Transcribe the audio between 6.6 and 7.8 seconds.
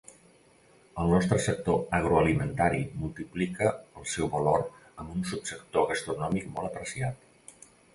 apreciat.